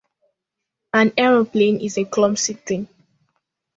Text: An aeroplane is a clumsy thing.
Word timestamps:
An 0.95 1.13
aeroplane 1.15 1.79
is 1.79 1.95
a 1.99 2.05
clumsy 2.05 2.53
thing. 2.53 2.87